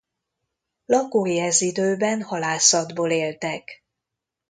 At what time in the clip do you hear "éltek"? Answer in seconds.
3.11-3.83